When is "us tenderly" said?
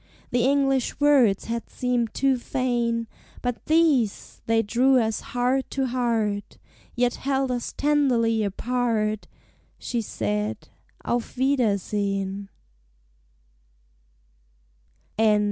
7.51-8.43